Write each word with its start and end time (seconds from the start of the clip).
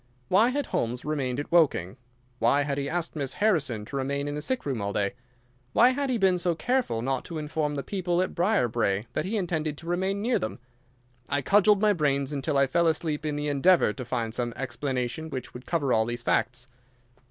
Why 0.29 0.49
had 0.49 0.65
Holmes 0.65 1.05
remained 1.05 1.39
at 1.39 1.51
Woking? 1.51 1.95
Why 2.39 2.63
had 2.63 2.79
he 2.79 2.89
asked 2.89 3.15
Miss 3.15 3.33
Harrison 3.33 3.85
to 3.85 3.95
remain 3.95 4.27
in 4.27 4.33
the 4.33 4.41
sick 4.41 4.65
room 4.65 4.81
all 4.81 4.91
day? 4.91 5.13
Why 5.73 5.89
had 5.89 6.09
he 6.09 6.17
been 6.17 6.39
so 6.39 6.55
careful 6.55 7.03
not 7.03 7.23
to 7.25 7.37
inform 7.37 7.75
the 7.75 7.83
people 7.83 8.19
at 8.19 8.33
Briarbrae 8.33 9.05
that 9.13 9.25
he 9.25 9.37
intended 9.37 9.77
to 9.77 9.85
remain 9.85 10.19
near 10.19 10.39
them? 10.39 10.57
I 11.29 11.43
cudgelled 11.43 11.81
my 11.81 11.93
brains 11.93 12.33
until 12.33 12.57
I 12.57 12.65
fell 12.65 12.87
asleep 12.87 13.27
in 13.27 13.35
the 13.35 13.47
endeavour 13.47 13.93
to 13.93 14.03
find 14.03 14.33
some 14.33 14.53
explanation 14.55 15.29
which 15.29 15.53
would 15.53 15.67
cover 15.67 15.93
all 15.93 16.05
these 16.05 16.23
facts. 16.23 16.67